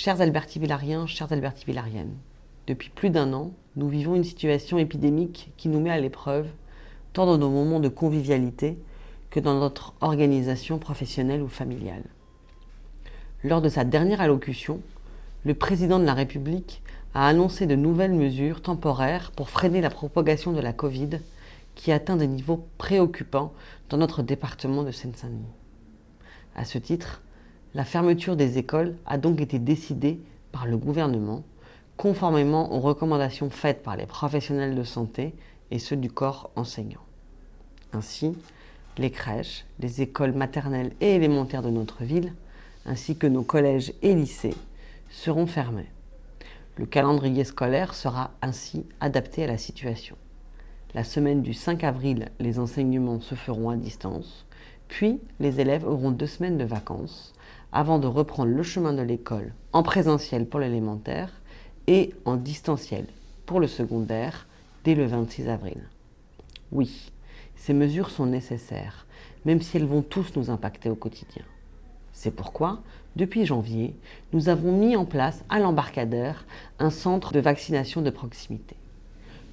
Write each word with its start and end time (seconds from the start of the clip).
Chers 0.00 0.20
Alberti-Villariens, 0.20 1.08
chères 1.08 1.32
Alberti-Villariennes, 1.32 2.14
depuis 2.68 2.88
plus 2.88 3.10
d'un 3.10 3.32
an, 3.32 3.50
nous 3.74 3.88
vivons 3.88 4.14
une 4.14 4.22
situation 4.22 4.78
épidémique 4.78 5.50
qui 5.56 5.68
nous 5.68 5.80
met 5.80 5.90
à 5.90 5.98
l'épreuve, 5.98 6.46
tant 7.12 7.26
dans 7.26 7.36
nos 7.36 7.50
moments 7.50 7.80
de 7.80 7.88
convivialité 7.88 8.78
que 9.30 9.40
dans 9.40 9.58
notre 9.58 9.94
organisation 10.00 10.78
professionnelle 10.78 11.42
ou 11.42 11.48
familiale. 11.48 12.04
Lors 13.42 13.60
de 13.60 13.68
sa 13.68 13.82
dernière 13.82 14.20
allocution, 14.20 14.82
le 15.44 15.54
président 15.54 15.98
de 15.98 16.04
la 16.04 16.14
République 16.14 16.80
a 17.12 17.26
annoncé 17.26 17.66
de 17.66 17.74
nouvelles 17.74 18.14
mesures 18.14 18.62
temporaires 18.62 19.32
pour 19.32 19.50
freiner 19.50 19.80
la 19.80 19.90
propagation 19.90 20.52
de 20.52 20.60
la 20.60 20.72
Covid 20.72 21.18
qui 21.74 21.90
atteint 21.90 22.16
des 22.16 22.28
niveaux 22.28 22.68
préoccupants 22.78 23.52
dans 23.88 23.96
notre 23.96 24.22
département 24.22 24.84
de 24.84 24.92
Seine-Saint-Denis. 24.92 25.56
À 26.54 26.64
ce 26.64 26.78
titre, 26.78 27.20
la 27.78 27.84
fermeture 27.84 28.34
des 28.34 28.58
écoles 28.58 28.96
a 29.06 29.18
donc 29.18 29.40
été 29.40 29.60
décidée 29.60 30.18
par 30.50 30.66
le 30.66 30.76
gouvernement, 30.76 31.44
conformément 31.96 32.74
aux 32.74 32.80
recommandations 32.80 33.50
faites 33.50 33.84
par 33.84 33.96
les 33.96 34.04
professionnels 34.04 34.74
de 34.74 34.82
santé 34.82 35.32
et 35.70 35.78
ceux 35.78 35.94
du 35.94 36.10
corps 36.10 36.50
enseignant. 36.56 37.04
Ainsi, 37.92 38.36
les 38.96 39.12
crèches, 39.12 39.64
les 39.78 40.02
écoles 40.02 40.32
maternelles 40.32 40.90
et 41.00 41.14
élémentaires 41.14 41.62
de 41.62 41.70
notre 41.70 42.02
ville, 42.02 42.34
ainsi 42.84 43.16
que 43.16 43.28
nos 43.28 43.44
collèges 43.44 43.92
et 44.02 44.12
lycées, 44.12 44.56
seront 45.08 45.46
fermés. 45.46 45.92
Le 46.74 46.84
calendrier 46.84 47.44
scolaire 47.44 47.94
sera 47.94 48.32
ainsi 48.42 48.86
adapté 48.98 49.44
à 49.44 49.46
la 49.46 49.56
situation. 49.56 50.16
La 50.94 51.04
semaine 51.04 51.42
du 51.42 51.54
5 51.54 51.84
avril, 51.84 52.30
les 52.40 52.58
enseignements 52.58 53.20
se 53.20 53.36
feront 53.36 53.70
à 53.70 53.76
distance, 53.76 54.46
puis 54.88 55.20
les 55.38 55.60
élèves 55.60 55.86
auront 55.86 56.10
deux 56.10 56.26
semaines 56.26 56.58
de 56.58 56.64
vacances 56.64 57.34
avant 57.72 57.98
de 57.98 58.06
reprendre 58.06 58.52
le 58.52 58.62
chemin 58.62 58.92
de 58.92 59.02
l'école 59.02 59.52
en 59.72 59.82
présentiel 59.82 60.46
pour 60.46 60.60
l'élémentaire 60.60 61.32
et 61.86 62.14
en 62.24 62.36
distanciel 62.36 63.06
pour 63.46 63.60
le 63.60 63.66
secondaire 63.66 64.46
dès 64.84 64.94
le 64.94 65.06
26 65.06 65.48
avril. 65.48 65.80
Oui, 66.72 67.12
ces 67.56 67.72
mesures 67.72 68.10
sont 68.10 68.26
nécessaires, 68.26 69.06
même 69.44 69.60
si 69.60 69.76
elles 69.76 69.86
vont 69.86 70.02
tous 70.02 70.36
nous 70.36 70.50
impacter 70.50 70.90
au 70.90 70.94
quotidien. 70.94 71.44
C'est 72.12 72.30
pourquoi, 72.30 72.80
depuis 73.16 73.46
janvier, 73.46 73.94
nous 74.32 74.48
avons 74.48 74.72
mis 74.72 74.96
en 74.96 75.04
place 75.04 75.44
à 75.48 75.58
l'embarcadère 75.60 76.46
un 76.78 76.90
centre 76.90 77.32
de 77.32 77.40
vaccination 77.40 78.02
de 78.02 78.10
proximité. 78.10 78.76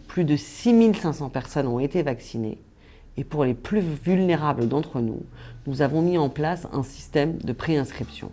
Plus 0.08 0.24
de 0.24 0.36
6500 0.36 1.30
personnes 1.30 1.68
ont 1.68 1.80
été 1.80 2.04
vaccinées 2.04 2.60
et 3.18 3.24
pour 3.24 3.46
les 3.46 3.54
plus 3.54 3.82
vulnérables 3.82 4.68
d'entre 4.68 5.00
nous, 5.00 5.22
nous 5.68 5.82
avons 5.82 6.02
mis 6.02 6.18
en 6.18 6.30
place 6.30 6.68
un 6.74 6.84
système 6.84 7.38
de 7.38 7.54
préinscription. 7.54 8.32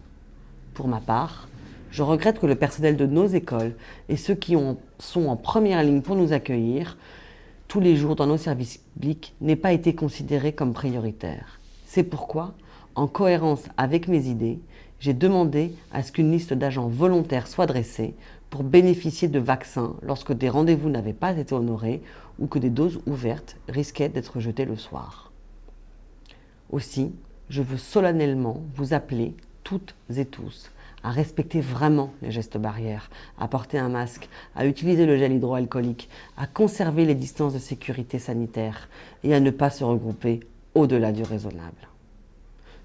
Pour 0.74 0.89
ma 0.89 1.00
part, 1.00 1.48
je 1.91 2.02
regrette 2.02 2.41
que 2.41 2.47
le 2.47 2.55
personnel 2.55 2.97
de 2.97 3.06
nos 3.06 3.27
écoles 3.27 3.74
et 4.08 4.16
ceux 4.16 4.34
qui 4.34 4.56
sont 4.98 5.27
en 5.27 5.36
première 5.36 5.83
ligne 5.83 6.00
pour 6.00 6.16
nous 6.16 6.33
accueillir 6.33 6.97
tous 7.69 7.80
les 7.80 7.97
jours 7.97 8.16
dans 8.16 8.27
nos 8.27 8.39
services 8.39 8.78
publics 8.78 9.34
n'aient 9.41 9.56
pas 9.56 9.72
été 9.72 9.94
considérés 9.94 10.52
comme 10.52 10.72
prioritaires. 10.72 11.61
C'est 11.86 12.02
pourquoi, 12.02 12.55
en 12.94 13.06
cohérence 13.06 13.64
avec 13.77 14.08
mes 14.08 14.27
idées, 14.27 14.58
j'ai 15.03 15.14
demandé 15.14 15.75
à 15.91 16.05
ce 16.05 16.12
qu'une 16.12 16.31
liste 16.31 16.53
d'agents 16.53 16.86
volontaires 16.86 17.48
soit 17.48 17.67
dressée 17.67 18.14
pour 18.50 18.62
bénéficier 18.62 19.27
de 19.27 19.41
vaccins 19.41 19.97
lorsque 20.00 20.33
des 20.33 20.48
rendez-vous 20.48 20.91
n'avaient 20.91 21.12
pas 21.12 21.36
été 21.36 21.56
honorés 21.56 22.03
ou 22.39 22.47
que 22.47 22.61
des 22.61 22.70
doses 22.70 23.00
ouvertes 23.06 23.56
risquaient 23.69 24.08
d'être 24.08 24.39
jetées 24.39 24.64
le 24.64 24.77
soir. 24.77 25.33
Aussi, 26.70 27.11
je 27.48 27.62
veux 27.62 27.78
solennellement 27.78 28.62
vous 28.77 28.95
appeler 28.95 29.34
toutes 29.64 29.97
et 30.14 30.25
tous 30.25 30.70
à 31.03 31.11
respecter 31.11 31.61
vraiment 31.61 32.12
les 32.23 32.30
gestes 32.30 32.58
barrières, 32.58 33.11
à 33.41 33.48
porter 33.48 33.80
un 33.80 33.89
masque, 33.89 34.28
à 34.55 34.67
utiliser 34.67 35.05
le 35.05 35.17
gel 35.19 35.33
hydroalcoolique, 35.33 36.08
à 36.36 36.47
conserver 36.47 37.07
les 37.07 37.17
distances 37.17 37.55
de 37.55 37.58
sécurité 37.58 38.20
sanitaire 38.20 38.89
et 39.24 39.34
à 39.34 39.40
ne 39.40 39.51
pas 39.51 39.70
se 39.70 39.83
regrouper 39.83 40.39
au-delà 40.77 41.11
du 41.11 41.24
raisonnable. 41.24 41.89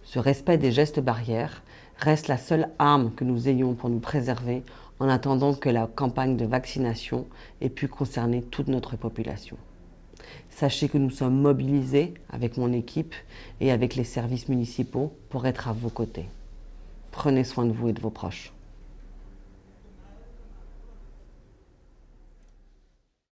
Ce 0.07 0.19
respect 0.19 0.57
des 0.57 0.71
gestes 0.71 1.01
barrières 1.01 1.63
reste 1.97 2.29
la 2.29 2.37
seule 2.37 2.69
arme 2.79 3.11
que 3.13 3.25
nous 3.25 3.49
ayons 3.49 3.73
pour 3.73 3.89
nous 3.89 3.99
préserver 3.99 4.63
en 5.01 5.09
attendant 5.09 5.53
que 5.53 5.67
la 5.67 5.85
campagne 5.85 6.37
de 6.37 6.45
vaccination 6.45 7.27
ait 7.59 7.67
pu 7.67 7.89
concerner 7.89 8.41
toute 8.41 8.69
notre 8.69 8.95
population. 8.95 9.57
Sachez 10.49 10.87
que 10.87 10.97
nous 10.97 11.09
sommes 11.09 11.41
mobilisés 11.41 12.13
avec 12.29 12.55
mon 12.55 12.71
équipe 12.71 13.15
et 13.59 13.69
avec 13.69 13.95
les 13.97 14.05
services 14.05 14.47
municipaux 14.47 15.11
pour 15.27 15.45
être 15.45 15.67
à 15.67 15.73
vos 15.73 15.89
côtés. 15.89 16.29
Prenez 17.11 17.43
soin 17.43 17.65
de 17.65 17.73
vous 17.73 17.89
et 17.89 17.93
de 17.93 17.99
vos 17.99 18.09
proches. 18.09 18.53